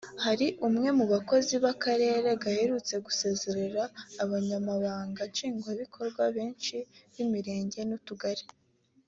Hari 0.25 0.47
umwe 0.67 0.89
mu 0.97 1.05
bakozi 1.13 1.53
b’akarere 1.63 2.29
gaherutse 2.43 2.95
gusezerera 3.05 3.83
abanyamabanga 4.23 5.21
Nshingwabikorwa 5.31 6.23
benshi 6.37 6.77
b’imirenge 7.13 7.79
n’utugari 7.89 8.45